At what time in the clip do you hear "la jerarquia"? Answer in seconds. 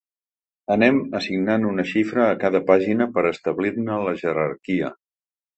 4.09-4.95